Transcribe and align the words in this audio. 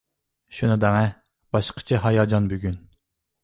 شۇنى 0.59 0.77
دەڭە، 0.85 1.03
باشقىچە 1.57 2.03
ھاياجان 2.09 2.51
بۈگۈن! 2.55 2.85